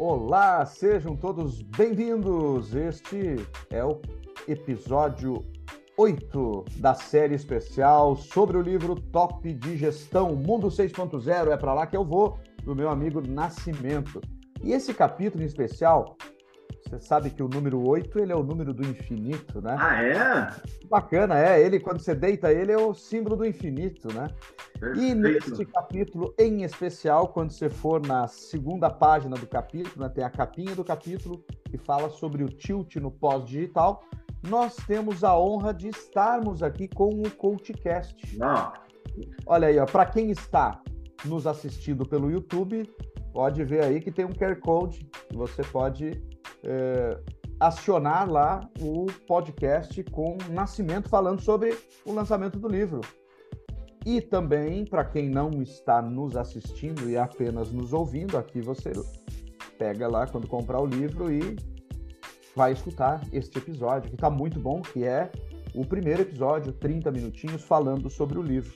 Olá, 0.00 0.64
sejam 0.64 1.16
todos 1.16 1.60
bem-vindos. 1.60 2.72
Este 2.72 3.34
é 3.68 3.84
o 3.84 4.00
episódio 4.46 5.44
8 5.96 6.64
da 6.76 6.94
série 6.94 7.34
especial 7.34 8.14
sobre 8.14 8.56
o 8.56 8.62
livro 8.62 8.94
Top 8.94 9.52
de 9.52 9.76
Gestão 9.76 10.36
Mundo 10.36 10.68
6.0. 10.68 11.50
É 11.50 11.56
para 11.56 11.74
lá 11.74 11.84
que 11.84 11.96
eu 11.96 12.04
vou, 12.04 12.38
do 12.62 12.76
meu 12.76 12.88
amigo 12.88 13.20
Nascimento. 13.20 14.20
E 14.62 14.70
esse 14.70 14.94
capítulo 14.94 15.42
em 15.42 15.46
especial, 15.46 16.16
você 16.88 17.00
sabe 17.00 17.28
que 17.28 17.42
o 17.42 17.48
número 17.48 17.86
8 17.86 18.18
ele 18.18 18.32
é 18.32 18.36
o 18.36 18.42
número 18.42 18.72
do 18.72 18.82
infinito, 18.82 19.60
né? 19.60 19.76
Ah, 19.78 20.02
é? 20.02 20.86
Bacana, 20.88 21.38
é. 21.38 21.60
Ele, 21.60 21.78
quando 21.78 22.00
você 22.00 22.14
deita 22.14 22.50
ele, 22.50 22.72
é 22.72 22.78
o 22.78 22.94
símbolo 22.94 23.36
do 23.36 23.44
infinito, 23.44 24.08
né? 24.12 24.28
Perfeito. 24.80 25.00
E 25.00 25.14
neste 25.14 25.66
capítulo 25.66 26.34
em 26.38 26.62
especial, 26.62 27.28
quando 27.28 27.50
você 27.50 27.68
for 27.68 28.04
na 28.06 28.26
segunda 28.26 28.88
página 28.88 29.36
do 29.36 29.46
capítulo, 29.46 30.02
né, 30.04 30.08
tem 30.08 30.24
a 30.24 30.30
capinha 30.30 30.74
do 30.74 30.82
capítulo 30.82 31.44
que 31.70 31.76
fala 31.76 32.08
sobre 32.08 32.42
o 32.42 32.48
tilt 32.48 32.96
no 32.96 33.10
pós-digital, 33.10 34.02
nós 34.48 34.74
temos 34.86 35.22
a 35.22 35.38
honra 35.38 35.74
de 35.74 35.88
estarmos 35.88 36.62
aqui 36.62 36.88
com 36.88 37.10
o 37.10 37.30
CoachCast. 37.30 38.38
Não. 38.38 38.72
Olha 39.46 39.68
aí, 39.68 39.78
ó, 39.78 39.84
para 39.84 40.06
quem 40.06 40.30
está 40.30 40.80
nos 41.24 41.46
assistindo 41.46 42.06
pelo 42.06 42.30
YouTube, 42.30 42.88
pode 43.32 43.62
ver 43.64 43.84
aí 43.84 44.00
que 44.00 44.10
tem 44.10 44.24
um 44.24 44.32
QR 44.32 44.56
Code 44.56 45.04
que 45.28 45.36
você 45.36 45.62
pode 45.64 46.22
é, 46.64 47.18
acionar 47.60 48.30
lá 48.30 48.60
o 48.80 49.06
podcast 49.26 50.02
com 50.04 50.36
o 50.48 50.52
Nascimento 50.52 51.08
falando 51.08 51.40
sobre 51.40 51.76
o 52.04 52.12
lançamento 52.12 52.58
do 52.58 52.68
livro. 52.68 53.00
E 54.06 54.20
também, 54.20 54.86
para 54.86 55.04
quem 55.04 55.28
não 55.28 55.50
está 55.62 56.00
nos 56.00 56.36
assistindo 56.36 57.10
e 57.10 57.16
apenas 57.18 57.70
nos 57.72 57.92
ouvindo, 57.92 58.38
aqui 58.38 58.60
você 58.60 58.92
pega 59.76 60.08
lá 60.08 60.26
quando 60.26 60.46
comprar 60.46 60.80
o 60.80 60.86
livro 60.86 61.30
e 61.30 61.56
vai 62.54 62.72
escutar 62.72 63.20
este 63.32 63.58
episódio, 63.58 64.08
que 64.08 64.16
está 64.16 64.30
muito 64.30 64.58
bom, 64.58 64.80
que 64.80 65.04
é 65.04 65.30
o 65.74 65.84
primeiro 65.84 66.22
episódio, 66.22 66.72
30 66.72 67.10
minutinhos, 67.10 67.62
falando 67.62 68.08
sobre 68.08 68.38
o 68.38 68.42
livro. 68.42 68.74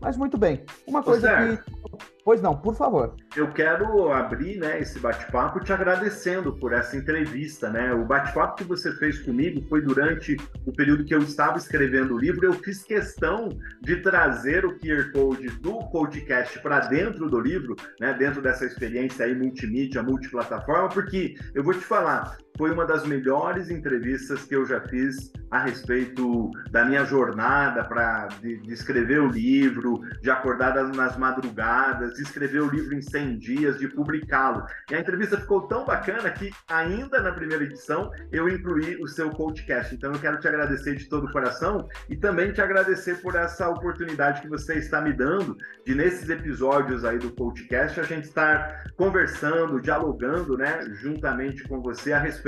Mas 0.00 0.16
muito 0.16 0.36
bem, 0.36 0.62
uma 0.86 1.02
coisa 1.02 1.28
que. 1.56 1.85
Pois 2.26 2.42
não, 2.42 2.56
por 2.56 2.74
favor. 2.74 3.14
Eu 3.36 3.52
quero 3.52 4.10
abrir 4.10 4.58
né, 4.58 4.80
esse 4.80 4.98
bate-papo 4.98 5.60
te 5.60 5.72
agradecendo 5.72 6.52
por 6.56 6.72
essa 6.72 6.96
entrevista. 6.96 7.70
Né? 7.70 7.92
O 7.92 8.04
bate-papo 8.04 8.56
que 8.56 8.64
você 8.64 8.90
fez 8.96 9.20
comigo 9.20 9.64
foi 9.68 9.80
durante 9.80 10.36
o 10.66 10.72
período 10.72 11.04
que 11.04 11.14
eu 11.14 11.20
estava 11.20 11.56
escrevendo 11.56 12.16
o 12.16 12.18
livro. 12.18 12.44
Eu 12.44 12.54
fiz 12.54 12.82
questão 12.82 13.48
de 13.80 14.02
trazer 14.02 14.66
o 14.66 14.76
QR 14.76 15.12
Code 15.12 15.50
do 15.60 15.78
podcast 15.90 16.58
para 16.58 16.80
dentro 16.88 17.30
do 17.30 17.38
livro, 17.38 17.76
né, 18.00 18.12
dentro 18.14 18.42
dessa 18.42 18.66
experiência 18.66 19.24
aí 19.24 19.32
multimídia, 19.32 20.02
multiplataforma, 20.02 20.88
porque 20.88 21.36
eu 21.54 21.62
vou 21.62 21.74
te 21.74 21.84
falar, 21.84 22.38
foi 22.58 22.70
uma 22.72 22.86
das 22.86 23.06
melhores 23.06 23.70
entrevistas 23.70 24.44
que 24.44 24.56
eu 24.56 24.64
já 24.64 24.80
fiz 24.80 25.32
a 25.50 25.60
respeito 25.60 26.50
da 26.70 26.84
minha 26.84 27.04
jornada 27.04 27.84
para 27.84 28.26
de, 28.40 28.58
de 28.58 28.72
escrever 28.72 29.20
o 29.20 29.28
livro, 29.28 30.00
de 30.20 30.30
acordar 30.30 30.74
nas 30.88 31.16
madrugadas, 31.16 32.14
de 32.14 32.22
escrever 32.22 32.60
o 32.60 32.70
livro 32.70 32.94
em 32.94 33.02
100 33.02 33.38
dias, 33.38 33.78
de 33.78 33.88
publicá-lo. 33.88 34.64
E 34.90 34.94
a 34.94 35.00
entrevista 35.00 35.38
ficou 35.38 35.62
tão 35.62 35.84
bacana 35.84 36.30
que 36.30 36.50
ainda 36.68 37.20
na 37.20 37.32
primeira 37.32 37.64
edição 37.64 38.10
eu 38.32 38.48
incluí 38.48 38.96
o 39.00 39.06
seu 39.06 39.30
podcast. 39.30 39.94
Então 39.94 40.12
eu 40.12 40.18
quero 40.18 40.40
te 40.40 40.48
agradecer 40.48 40.96
de 40.96 41.08
todo 41.08 41.26
o 41.26 41.32
coração 41.32 41.86
e 42.08 42.16
também 42.16 42.52
te 42.52 42.60
agradecer 42.60 43.20
por 43.22 43.36
essa 43.36 43.68
oportunidade 43.68 44.40
que 44.40 44.48
você 44.48 44.74
está 44.74 45.00
me 45.00 45.12
dando 45.12 45.56
de 45.84 45.94
nesses 45.94 46.28
episódios 46.28 47.04
aí 47.04 47.18
do 47.18 47.30
podcast 47.30 48.00
a 48.00 48.02
gente 48.02 48.24
estar 48.24 48.84
conversando, 48.96 49.80
dialogando, 49.80 50.56
né, 50.56 50.84
juntamente 50.94 51.62
com 51.68 51.80
você 51.80 52.12
a 52.12 52.18
respeito 52.18 52.45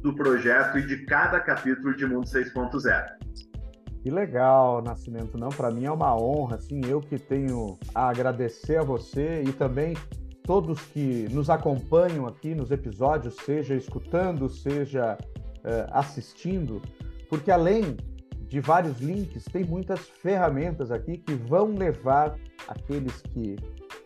do 0.00 0.14
projeto 0.14 0.78
e 0.78 0.86
de 0.86 1.04
cada 1.04 1.40
capítulo 1.40 1.96
de 1.96 2.06
Mundo 2.06 2.26
6.0. 2.26 3.22
Que 4.02 4.10
legal, 4.10 4.82
Nascimento. 4.82 5.38
Não, 5.38 5.48
para 5.48 5.70
mim 5.70 5.84
é 5.84 5.90
uma 5.90 6.16
honra, 6.16 6.56
assim, 6.56 6.80
eu 6.86 7.00
que 7.00 7.18
tenho 7.18 7.78
a 7.94 8.08
agradecer 8.08 8.76
a 8.76 8.82
você 8.82 9.42
e 9.42 9.52
também 9.52 9.94
todos 10.42 10.80
que 10.80 11.28
nos 11.30 11.48
acompanham 11.48 12.26
aqui 12.26 12.54
nos 12.54 12.70
episódios, 12.70 13.36
seja 13.36 13.74
escutando, 13.74 14.48
seja 14.48 15.16
eh, 15.64 15.86
assistindo, 15.90 16.82
porque 17.28 17.50
além 17.50 17.96
de 18.48 18.60
vários 18.60 19.00
links, 19.00 19.44
tem 19.44 19.64
muitas 19.64 20.00
ferramentas 20.00 20.90
aqui 20.90 21.16
que 21.16 21.32
vão 21.34 21.74
levar 21.74 22.36
aqueles 22.68 23.22
que 23.22 23.56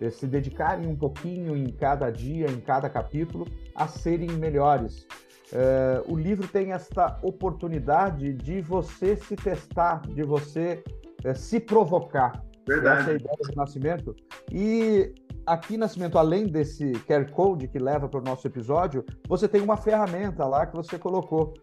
eh, 0.01 0.11
se 0.11 0.27
dedicarem 0.27 0.87
um 0.87 0.95
pouquinho 0.95 1.57
em 1.57 1.67
cada 1.73 2.11
dia, 2.11 2.47
em 2.51 2.61
cada 2.61 2.89
capítulo, 2.91 3.47
a 3.75 3.89
serem 3.89 4.31
melhores. 4.33 5.07
Eh, 5.53 6.03
o 6.07 6.17
livro 6.17 6.49
tem 6.49 6.73
esta 6.73 7.19
oportunidade 7.23 8.33
de 8.33 8.61
você 8.61 9.17
se 9.17 9.37
testar, 9.37 10.03
de 10.03 10.23
você 10.23 10.83
eh, 11.25 11.35
se 11.35 11.61
provocar. 11.61 12.43
Verdade. 12.67 13.01
Essa 13.01 13.11
é 13.11 13.13
a 13.13 13.17
ideia 13.17 13.37
do 13.49 13.57
Nascimento. 13.57 14.17
E 14.51 15.15
aqui, 15.47 15.77
Nascimento, 15.77 16.19
além 16.19 16.47
desse 16.47 16.93
QR 17.07 17.31
Code 17.31 17.69
que 17.69 17.79
leva 17.79 18.09
para 18.09 18.21
o 18.21 18.25
nosso 18.25 18.47
episódio, 18.47 19.05
você 19.29 19.47
tem 19.47 19.61
uma 19.61 19.77
ferramenta 19.77 20.45
lá 20.45 20.67
que 20.67 20.75
você 20.75 20.99
colocou. 20.99 21.55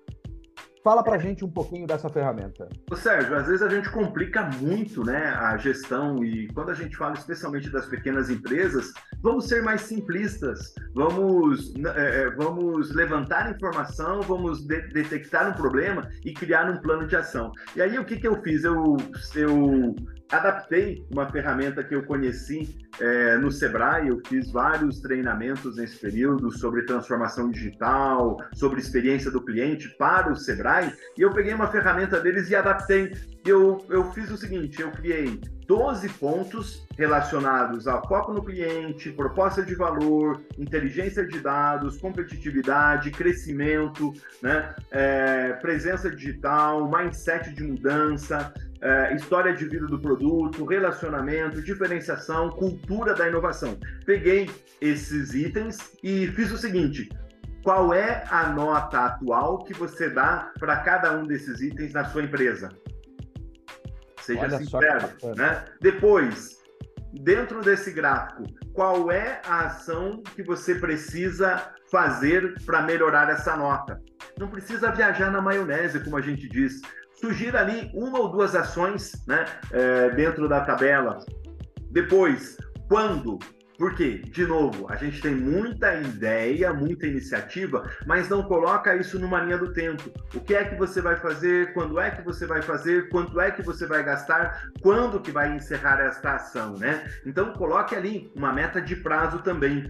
Fala 0.83 1.01
para 1.01 1.17
gente 1.17 1.45
um 1.45 1.49
pouquinho 1.49 1.87
dessa 1.87 2.09
ferramenta. 2.09 2.67
Ô 2.91 2.95
Sérgio, 2.95 3.35
às 3.37 3.47
vezes 3.47 3.61
a 3.61 3.69
gente 3.69 3.89
complica 3.89 4.43
muito 4.59 5.01
né, 5.01 5.27
a 5.27 5.55
gestão 5.55 6.21
e 6.21 6.47
quando 6.49 6.71
a 6.71 6.73
gente 6.73 6.97
fala 6.97 7.13
especialmente 7.13 7.69
das 7.69 7.85
pequenas 7.85 8.29
empresas, 8.29 8.91
vamos 9.21 9.47
ser 9.47 9.63
mais 9.63 9.81
simplistas, 9.81 10.73
vamos, 10.93 11.73
é, 11.95 12.29
vamos 12.31 12.93
levantar 12.93 13.49
informação, 13.49 14.21
vamos 14.23 14.67
de 14.67 14.81
detectar 14.89 15.49
um 15.49 15.53
problema 15.53 16.09
e 16.25 16.33
criar 16.33 16.69
um 16.69 16.75
plano 16.75 17.07
de 17.07 17.15
ação. 17.15 17.53
E 17.77 17.81
aí 17.81 17.97
o 17.97 18.03
que, 18.03 18.17
que 18.17 18.27
eu 18.27 18.41
fiz? 18.41 18.65
Eu, 18.65 18.97
eu 19.35 19.95
adaptei 20.33 21.05
uma 21.11 21.29
ferramenta 21.29 21.83
que 21.83 21.93
eu 21.93 22.03
conheci 22.03 22.75
é, 22.99 23.37
no 23.37 23.51
Sebrae, 23.51 24.07
eu 24.07 24.21
fiz 24.27 24.51
vários 24.51 24.99
treinamentos 24.99 25.77
nesse 25.77 25.97
período 25.97 26.51
sobre 26.51 26.85
transformação 26.85 27.49
digital, 27.49 28.37
sobre 28.53 28.79
experiência 28.79 29.31
do 29.31 29.43
cliente 29.43 29.89
para 29.97 30.31
o 30.31 30.35
Sebrae, 30.35 30.91
e 31.17 31.21
eu 31.21 31.31
peguei 31.31 31.53
uma 31.53 31.67
ferramenta 31.67 32.19
deles 32.19 32.49
e 32.49 32.55
adaptei. 32.55 33.13
Eu, 33.45 33.85
eu 33.89 34.11
fiz 34.11 34.31
o 34.31 34.37
seguinte, 34.37 34.81
eu 34.81 34.91
criei 34.91 35.39
12 35.67 36.09
pontos 36.09 36.85
relacionados 36.97 37.87
ao 37.87 38.07
foco 38.07 38.33
no 38.33 38.43
cliente, 38.43 39.11
proposta 39.11 39.63
de 39.63 39.75
valor, 39.75 40.41
inteligência 40.57 41.25
de 41.25 41.39
dados, 41.39 41.97
competitividade, 41.97 43.11
crescimento, 43.11 44.13
né, 44.41 44.73
é, 44.91 45.53
presença 45.53 46.09
digital, 46.09 46.89
mindset 46.89 47.53
de 47.53 47.63
mudança, 47.63 48.53
é, 48.83 49.15
história 49.15 49.53
de 49.53 49.65
vida 49.65 49.87
do 49.87 49.97
produto, 49.97 50.65
relacionamento, 50.65 51.61
diferenciação, 51.61 52.49
cultura 52.49 53.13
da 53.13 53.29
inovação. 53.29 53.79
Peguei 54.05 54.49
esses 54.81 55.33
itens 55.33 55.93
e 56.03 56.27
fiz 56.27 56.51
o 56.51 56.57
seguinte: 56.57 57.09
qual 57.63 57.93
é 57.93 58.25
a 58.29 58.49
nota 58.49 59.05
atual 59.05 59.63
que 59.63 59.73
você 59.73 60.09
dá 60.09 60.51
para 60.59 60.81
cada 60.81 61.17
um 61.17 61.25
desses 61.25 61.61
itens 61.61 61.93
na 61.93 62.03
sua 62.03 62.23
empresa? 62.23 62.69
Seja 64.19 64.41
Olha 64.41 64.57
sincero, 64.57 65.09
né? 65.35 65.63
Depois, 65.79 66.57
dentro 67.13 67.61
desse 67.61 67.91
gráfico, 67.91 68.43
qual 68.73 69.09
é 69.09 69.41
a 69.45 69.67
ação 69.67 70.21
que 70.35 70.43
você 70.43 70.75
precisa 70.75 71.71
fazer 71.89 72.55
para 72.65 72.81
melhorar 72.81 73.29
essa 73.29 73.55
nota? 73.55 74.01
Não 74.37 74.49
precisa 74.49 74.91
viajar 74.91 75.31
na 75.31 75.41
maionese, 75.41 76.03
como 76.03 76.17
a 76.17 76.21
gente 76.21 76.49
diz 76.49 76.81
sugira 77.23 77.61
ali 77.61 77.89
uma 77.93 78.19
ou 78.19 78.27
duas 78.27 78.53
ações 78.53 79.25
né, 79.25 79.45
é, 79.71 80.09
dentro 80.09 80.49
da 80.49 80.59
tabela. 80.59 81.19
Depois, 81.89 82.57
quando? 82.89 83.39
Por 83.77 83.95
quê? 83.95 84.21
De 84.25 84.45
novo, 84.45 84.87
a 84.89 84.97
gente 84.97 85.21
tem 85.21 85.33
muita 85.33 85.95
ideia, 85.95 86.73
muita 86.73 87.07
iniciativa, 87.07 87.89
mas 88.05 88.27
não 88.27 88.43
coloca 88.43 88.95
isso 88.97 89.17
numa 89.17 89.39
linha 89.39 89.57
do 89.57 89.71
tempo. 89.71 90.03
O 90.35 90.41
que 90.41 90.53
é 90.53 90.65
que 90.65 90.75
você 90.75 91.01
vai 91.01 91.15
fazer? 91.15 91.73
Quando 91.73 91.97
é 91.97 92.11
que 92.11 92.21
você 92.21 92.45
vai 92.45 92.61
fazer? 92.61 93.07
Quanto 93.07 93.39
é 93.39 93.51
que 93.51 93.61
você 93.61 93.87
vai 93.87 94.03
gastar? 94.03 94.61
Quando 94.81 95.21
que 95.21 95.31
vai 95.31 95.55
encerrar 95.55 96.01
esta 96.01 96.35
ação, 96.35 96.77
né? 96.77 97.09
Então 97.25 97.53
coloque 97.53 97.95
ali 97.95 98.31
uma 98.35 98.51
meta 98.51 98.81
de 98.81 98.97
prazo 98.97 99.39
também. 99.39 99.89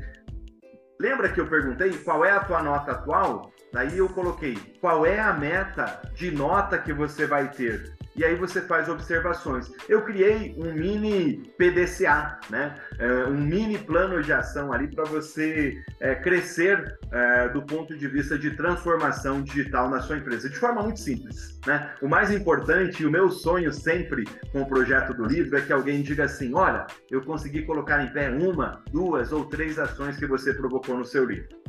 Lembra 1.01 1.29
que 1.29 1.41
eu 1.41 1.47
perguntei 1.47 1.91
qual 1.97 2.23
é 2.23 2.31
a 2.31 2.43
tua 2.43 2.61
nota 2.61 2.91
atual? 2.91 3.51
Daí 3.73 3.97
eu 3.97 4.07
coloquei 4.07 4.55
qual 4.79 5.03
é 5.03 5.19
a 5.19 5.33
meta 5.33 5.99
de 6.13 6.29
nota 6.29 6.77
que 6.77 6.93
você 6.93 7.25
vai 7.25 7.49
ter. 7.49 7.91
E 8.15 8.23
aí 8.23 8.35
você 8.35 8.61
faz 8.61 8.87
observações. 8.87 9.71
Eu 9.89 10.03
criei 10.03 10.55
um 10.59 10.71
mini 10.71 11.51
PDCA, 11.57 12.39
né? 12.51 12.75
É, 12.99 13.25
um 13.25 13.41
mini 13.41 13.79
plano 13.79 14.21
de 14.21 14.31
ação 14.31 14.71
ali 14.71 14.87
para 14.87 15.03
você 15.05 15.83
é, 15.99 16.13
crescer 16.13 16.95
é, 17.11 17.49
do 17.49 17.63
ponto 17.63 17.97
de 17.97 18.07
vista 18.07 18.37
de 18.37 18.51
transformação 18.51 19.41
digital 19.41 19.89
na 19.89 19.99
sua 20.01 20.17
empresa, 20.17 20.47
de 20.47 20.55
forma 20.55 20.83
muito 20.83 20.99
simples. 20.99 21.59
Né? 21.65 21.91
O 22.03 22.07
mais 22.07 22.29
importante 22.29 23.01
e 23.01 23.05
o 23.07 23.11
meu 23.11 23.31
sonho 23.31 23.73
sempre 23.73 24.25
com 24.51 24.61
o 24.61 24.67
projeto 24.67 25.15
do 25.15 25.25
livro 25.25 25.57
é 25.57 25.61
que 25.61 25.73
alguém 25.73 26.03
diga 26.03 26.25
assim: 26.25 26.53
olha, 26.53 26.85
eu 27.09 27.21
consegui 27.23 27.63
colocar 27.63 28.03
em 28.03 28.13
pé 28.13 28.29
uma, 28.29 28.83
duas 28.91 29.31
ou 29.31 29.45
três 29.45 29.79
ações 29.79 30.17
que 30.17 30.27
você 30.27 30.53
provocou 30.53 30.95
no 30.95 31.05
seu 31.05 31.25
livro. 31.25 31.63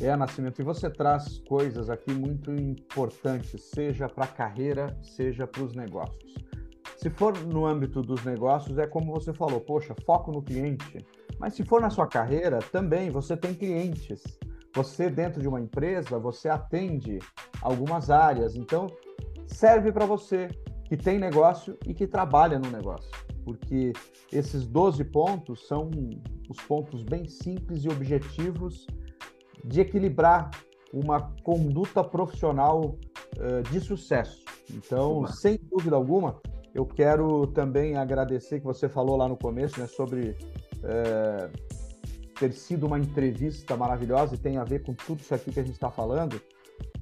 É, 0.00 0.16
Nascimento, 0.16 0.60
e 0.60 0.64
você 0.64 0.90
traz 0.90 1.38
coisas 1.38 1.88
aqui 1.88 2.12
muito 2.12 2.50
importantes, 2.52 3.62
seja 3.62 4.08
para 4.08 4.24
a 4.24 4.28
carreira, 4.28 4.96
seja 5.02 5.46
para 5.46 5.62
os 5.62 5.74
negócios. 5.74 6.34
Se 6.96 7.08
for 7.08 7.36
no 7.38 7.64
âmbito 7.64 8.02
dos 8.02 8.24
negócios, 8.24 8.76
é 8.78 8.86
como 8.86 9.12
você 9.12 9.32
falou, 9.32 9.60
poxa, 9.60 9.94
foco 10.04 10.32
no 10.32 10.42
cliente. 10.42 11.04
Mas 11.38 11.54
se 11.54 11.64
for 11.64 11.80
na 11.80 11.90
sua 11.90 12.08
carreira, 12.08 12.58
também 12.72 13.10
você 13.10 13.36
tem 13.36 13.54
clientes. 13.54 14.22
Você, 14.74 15.08
dentro 15.08 15.40
de 15.40 15.46
uma 15.46 15.60
empresa, 15.60 16.18
você 16.18 16.48
atende 16.48 17.18
algumas 17.62 18.10
áreas. 18.10 18.56
Então, 18.56 18.88
serve 19.46 19.92
para 19.92 20.06
você 20.06 20.48
que 20.84 20.96
tem 20.96 21.18
negócio 21.18 21.78
e 21.86 21.94
que 21.94 22.06
trabalha 22.06 22.58
no 22.58 22.70
negócio. 22.70 23.10
Porque 23.44 23.92
esses 24.32 24.66
12 24.66 25.04
pontos 25.04 25.68
são 25.68 25.90
os 26.48 26.58
pontos 26.62 27.04
bem 27.04 27.26
simples 27.28 27.84
e 27.84 27.88
objetivos 27.88 28.86
de 29.64 29.80
equilibrar 29.80 30.50
uma 30.92 31.32
conduta 31.42 32.04
profissional 32.04 32.96
uh, 33.38 33.62
de 33.70 33.80
sucesso. 33.80 34.44
Então, 34.70 35.26
sem 35.26 35.58
dúvida 35.70 35.96
alguma, 35.96 36.40
eu 36.74 36.84
quero 36.84 37.46
também 37.48 37.96
agradecer 37.96 38.60
que 38.60 38.64
você 38.64 38.88
falou 38.88 39.16
lá 39.16 39.28
no 39.28 39.36
começo 39.36 39.80
né, 39.80 39.86
sobre 39.86 40.36
é, 40.82 41.48
ter 42.38 42.52
sido 42.52 42.86
uma 42.86 42.98
entrevista 42.98 43.76
maravilhosa 43.76 44.34
e 44.34 44.38
tem 44.38 44.56
a 44.56 44.64
ver 44.64 44.82
com 44.82 44.92
tudo 44.92 45.20
isso 45.20 45.34
aqui 45.34 45.52
que 45.52 45.60
a 45.60 45.62
gente 45.62 45.74
está 45.74 45.90
falando. 45.90 46.40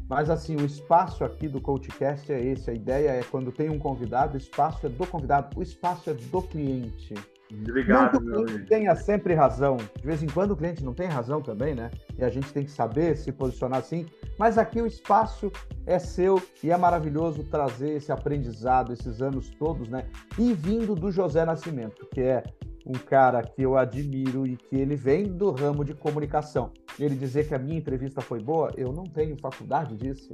Mas 0.08 0.29
assim, 0.29 0.56
o 0.56 0.65
espaço 0.65 1.25
aqui 1.25 1.49
do 1.49 1.61
CoachCast 1.61 2.31
é 2.31 2.44
esse. 2.44 2.70
A 2.70 2.75
ideia 2.75 3.11
é 3.11 3.23
quando 3.23 3.50
tem 3.50 3.70
um 3.70 3.79
convidado, 3.79 4.35
o 4.35 4.37
espaço 4.37 4.87
é 4.87 4.91
do 4.91 5.06
convidado, 5.06 5.58
o 5.58 5.62
espaço 5.62 6.11
é 6.11 6.15
do 6.15 6.43
cliente. 6.43 7.15
Obrigado, 7.61 8.21
não 8.21 8.21
que 8.21 8.41
o 8.41 8.45
cliente 8.47 8.69
tenha 8.69 8.97
sempre 8.97 9.35
razão. 9.35 9.77
De 9.77 10.07
vez 10.07 10.23
em 10.23 10.27
quando 10.27 10.53
o 10.53 10.57
cliente 10.57 10.85
não 10.85 10.95
tem 10.95 11.07
razão 11.07 11.43
também, 11.43 11.75
né? 11.75 11.91
E 12.19 12.25
a 12.25 12.29
gente 12.29 12.53
tem 12.53 12.65
que 12.65 12.71
saber 12.71 13.17
se 13.17 13.31
posicionar 13.31 13.81
assim. 13.81 14.07
Mas 14.39 14.57
aqui 14.57 14.81
o 14.81 14.87
espaço 14.87 15.53
é 15.87 15.99
seu 15.99 16.43
e 16.63 16.71
é 16.71 16.77
maravilhoso 16.77 17.45
trazer 17.45 17.91
esse 17.91 18.11
aprendizado, 18.11 18.93
esses 18.93 19.21
anos 19.21 19.51
todos, 19.51 19.89
né? 19.89 20.07
E 20.39 20.53
vindo 20.55 20.95
do 20.95 21.11
José 21.11 21.45
Nascimento, 21.45 22.07
que 22.11 22.21
é 22.21 22.43
um 22.87 22.93
cara 22.93 23.43
que 23.43 23.63
eu 23.63 23.77
admiro 23.77 24.47
e 24.47 24.57
que 24.57 24.77
ele 24.77 24.97
vem 24.97 25.25
do 25.25 25.51
ramo 25.51 25.85
de 25.85 25.95
comunicação. 25.95 26.73
Ele 26.99 27.15
dizer 27.15 27.47
que 27.47 27.55
a 27.55 27.59
minha 27.59 27.79
entrevista 27.79 28.21
foi 28.21 28.41
boa, 28.41 28.71
eu 28.77 28.93
não 28.93 29.05
tenho 29.05 29.37
faculdade 29.41 29.97
disso. 29.97 30.33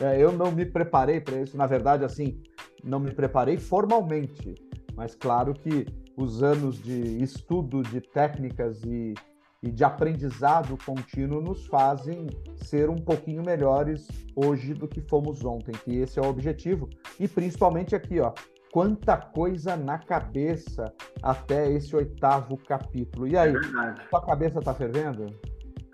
É, 0.00 0.20
eu 0.20 0.32
não 0.32 0.50
me 0.50 0.64
preparei 0.64 1.20
para 1.20 1.40
isso. 1.40 1.56
Na 1.56 1.66
verdade, 1.66 2.04
assim, 2.04 2.42
não 2.82 2.98
me 2.98 3.12
preparei 3.12 3.58
formalmente. 3.58 4.54
Mas 4.96 5.14
claro 5.14 5.54
que 5.54 5.86
os 6.16 6.42
anos 6.42 6.82
de 6.82 7.22
estudo 7.22 7.82
de 7.82 8.00
técnicas 8.00 8.82
e, 8.84 9.14
e 9.62 9.70
de 9.70 9.84
aprendizado 9.84 10.78
contínuo 10.84 11.40
nos 11.40 11.66
fazem 11.66 12.28
ser 12.56 12.88
um 12.88 12.96
pouquinho 12.96 13.42
melhores 13.42 14.06
hoje 14.34 14.74
do 14.74 14.86
que 14.86 15.00
fomos 15.00 15.44
ontem, 15.44 15.72
que 15.72 15.98
esse 15.98 16.18
é 16.18 16.22
o 16.22 16.28
objetivo. 16.28 16.88
E 17.18 17.26
principalmente 17.26 17.94
aqui, 17.94 18.20
ó, 18.20 18.32
quanta 18.72 19.16
coisa 19.16 19.76
na 19.76 19.98
cabeça 19.98 20.92
até 21.22 21.70
esse 21.70 21.94
oitavo 21.94 22.56
capítulo. 22.56 23.26
E 23.26 23.36
aí, 23.36 23.54
é 23.54 24.08
sua 24.08 24.24
cabeça 24.24 24.60
tá 24.60 24.74
fervendo? 24.74 25.26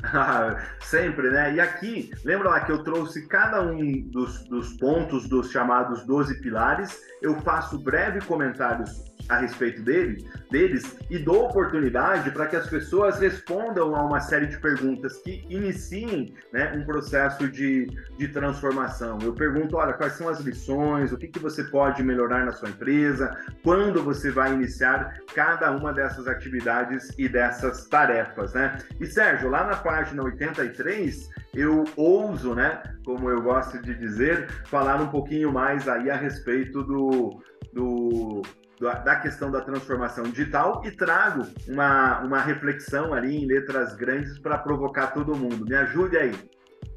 Sempre, 0.81 1.31
né? 1.31 1.55
E 1.55 1.61
aqui, 1.61 2.11
lembra 2.25 2.49
lá 2.49 2.61
que 2.61 2.73
eu 2.73 2.83
trouxe 2.83 3.27
cada 3.27 3.63
um 3.63 4.03
dos, 4.09 4.45
dos 4.49 4.73
pontos 4.79 5.29
dos 5.29 5.51
chamados 5.51 6.07
12 6.07 6.41
pilares, 6.41 7.03
eu 7.21 7.39
faço 7.43 7.79
breve 7.79 8.21
comentários 8.25 9.11
a 9.31 9.39
respeito 9.39 9.81
dele, 9.81 10.29
deles 10.51 10.99
e 11.09 11.19
dou 11.19 11.47
oportunidade 11.47 12.31
para 12.33 12.47
que 12.47 12.57
as 12.57 12.69
pessoas 12.69 13.21
respondam 13.21 13.95
a 13.95 14.05
uma 14.05 14.21
série 14.21 14.47
de 14.47 14.59
perguntas 14.59 15.19
que 15.19 15.47
iniciem 15.49 16.35
né, 16.53 16.73
um 16.77 16.85
processo 16.85 17.49
de, 17.49 17.87
de 18.19 18.29
transformação. 18.29 19.19
Eu 19.23 19.33
pergunto, 19.33 19.77
olha, 19.77 19.93
quais 19.93 20.15
são 20.15 20.29
as 20.29 20.41
lições, 20.41 21.13
o 21.13 21.17
que, 21.17 21.29
que 21.29 21.39
você 21.39 21.63
pode 21.63 22.03
melhorar 22.03 22.45
na 22.45 22.53
sua 22.53 22.69
empresa, 22.69 23.31
quando 23.63 24.03
você 24.03 24.31
vai 24.31 24.53
iniciar 24.53 25.21
cada 25.33 25.71
uma 25.71 25.93
dessas 25.93 26.27
atividades 26.27 27.11
e 27.17 27.29
dessas 27.29 27.87
tarefas, 27.87 28.53
né? 28.53 28.79
E 28.99 29.07
Sérgio, 29.07 29.49
lá 29.49 29.65
na 29.65 29.77
página 29.77 30.25
83, 30.25 31.31
eu 31.55 31.85
ouso, 31.97 32.55
né, 32.55 32.83
como 33.05 33.31
eu 33.31 33.41
gosto 33.43 33.81
de 33.81 33.95
dizer, 33.95 34.51
falar 34.67 35.01
um 35.01 35.09
pouquinho 35.09 35.53
mais 35.53 35.89
aí 35.89 36.11
a 36.11 36.17
respeito 36.17 36.83
do, 36.83 37.41
do 37.73 38.43
da 38.81 39.17
questão 39.17 39.51
da 39.51 39.61
transformação 39.61 40.25
digital 40.25 40.81
e 40.85 40.91
trago 40.91 41.47
uma, 41.69 42.21
uma 42.21 42.41
reflexão 42.41 43.13
ali 43.13 43.37
em 43.37 43.47
letras 43.47 43.95
grandes 43.95 44.39
para 44.39 44.57
provocar 44.57 45.09
todo 45.09 45.37
mundo. 45.37 45.67
Me 45.67 45.75
ajude 45.75 46.17
aí. 46.17 46.33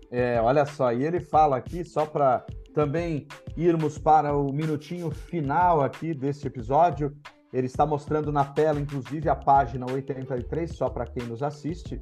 É, 0.09 0.39
olha 0.39 0.65
só, 0.65 0.94
e 0.94 1.03
ele 1.03 1.19
fala 1.19 1.57
aqui, 1.57 1.83
só 1.83 2.06
para 2.06 2.45
também 2.74 3.27
irmos 3.57 3.97
para 3.97 4.33
o 4.33 4.51
minutinho 4.53 5.12
final 5.12 5.81
aqui 5.81 6.13
desse 6.13 6.47
episódio, 6.47 7.13
ele 7.51 7.68
está 7.68 7.86
mostrando 7.86 8.31
na 8.31 8.45
tela, 8.45 8.79
inclusive, 8.79 9.29
a 9.29 9.36
página 9.36 9.86
83, 9.91 10.75
só 10.75 10.89
para 10.89 11.06
quem 11.06 11.24
nos 11.27 11.44
assiste. 11.44 12.01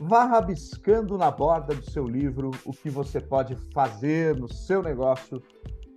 Vá 0.00 0.24
rabiscando 0.24 1.16
na 1.16 1.30
borda 1.30 1.74
do 1.74 1.90
seu 1.90 2.06
livro 2.06 2.50
o 2.64 2.72
que 2.72 2.90
você 2.90 3.20
pode 3.20 3.54
fazer 3.72 4.36
no 4.36 4.48
seu 4.48 4.82
negócio 4.82 5.42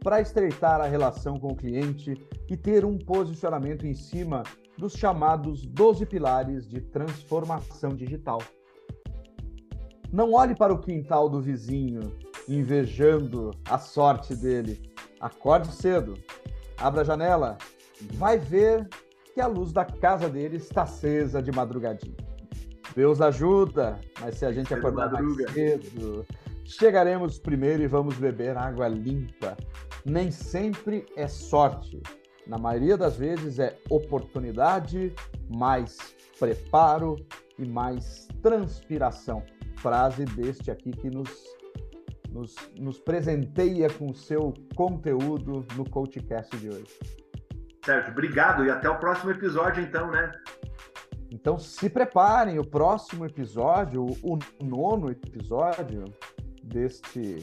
para 0.05 0.21
estreitar 0.21 0.81
a 0.81 0.85
relação 0.85 1.39
com 1.39 1.47
o 1.47 1.55
cliente 1.55 2.13
e 2.47 2.55
ter 2.55 2.85
um 2.85 2.95
posicionamento 2.95 3.87
em 3.87 3.95
cima 3.95 4.43
dos 4.77 4.93
chamados 4.93 5.65
12 5.65 6.05
pilares 6.05 6.69
de 6.69 6.79
transformação 6.79 7.89
digital. 7.89 8.39
Não 10.13 10.33
olhe 10.33 10.53
para 10.53 10.71
o 10.71 10.77
quintal 10.77 11.27
do 11.27 11.41
vizinho, 11.41 12.15
invejando 12.47 13.49
a 13.67 13.79
sorte 13.79 14.35
dele. 14.35 14.93
Acorde 15.19 15.73
cedo, 15.73 16.13
abra 16.77 17.01
a 17.01 17.03
janela, 17.03 17.57
vai 18.13 18.37
ver 18.37 18.87
que 19.33 19.41
a 19.41 19.47
luz 19.47 19.73
da 19.73 19.85
casa 19.85 20.29
dele 20.29 20.57
está 20.57 20.83
acesa 20.83 21.41
de 21.41 21.51
madrugadinha. 21.51 22.15
Deus 22.95 23.21
ajuda, 23.21 23.99
mas 24.21 24.37
se 24.37 24.45
a 24.45 24.51
gente 24.51 24.71
acordar 24.71 25.11
mais 25.11 25.51
cedo, 25.51 26.23
chegaremos 26.65 27.39
primeiro 27.39 27.83
e 27.83 27.87
vamos 27.87 28.15
beber 28.17 28.57
água 28.57 28.87
limpa 28.87 29.55
nem 30.05 30.29
sempre 30.29 31.05
é 31.17 31.27
sorte. 31.27 32.01
Na 32.45 32.59
maioria 32.59 32.95
das 32.95 33.17
vezes 33.17 33.57
é 33.57 33.75
oportunidade, 33.89 35.13
mais 35.49 35.97
preparo 36.39 37.15
e 37.57 37.67
mais 37.67 38.27
transpiração. 38.41 39.43
Frase 39.77 40.25
deste 40.25 40.69
aqui 40.69 40.91
que 40.91 41.09
nos, 41.09 41.43
nos, 42.29 42.55
nos 42.79 42.99
presenteia 42.99 43.89
com 43.89 44.13
seu 44.13 44.53
conteúdo 44.75 45.65
no 45.75 45.89
CoachCast 45.89 46.55
de 46.57 46.69
hoje. 46.69 46.99
Sérgio, 47.83 48.11
obrigado 48.11 48.63
e 48.63 48.69
até 48.69 48.87
o 48.89 48.99
próximo 48.99 49.31
episódio, 49.31 49.83
então, 49.83 50.11
né? 50.11 50.31
Então 51.31 51.57
se 51.57 51.89
preparem, 51.89 52.59
o 52.59 52.65
próximo 52.65 53.25
episódio, 53.25 54.05
o 54.23 54.37
nono 54.63 55.11
episódio 55.11 56.05
deste 56.65 57.39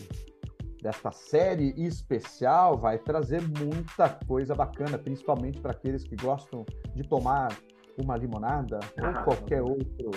desta 0.82 1.12
série 1.12 1.72
especial 1.76 2.76
vai 2.76 2.98
trazer 2.98 3.40
muita 3.40 4.08
coisa 4.26 4.52
bacana, 4.52 4.98
principalmente 4.98 5.60
para 5.60 5.70
aqueles 5.70 6.02
que 6.02 6.16
gostam 6.16 6.66
de 6.92 7.04
tomar 7.04 7.56
uma 7.96 8.16
limonada 8.16 8.80
ou 9.00 9.06
ah, 9.06 9.22
qualquer 9.22 9.62
outro 9.62 10.10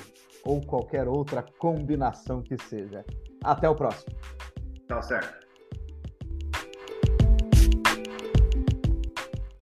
ou 0.43 0.61
qualquer 0.61 1.07
outra 1.07 1.45
combinação 1.59 2.41
que 2.41 2.57
seja. 2.63 3.05
Até 3.43 3.69
o 3.69 3.75
próximo. 3.75 4.15
Tá 4.87 4.99
certo. 5.03 5.44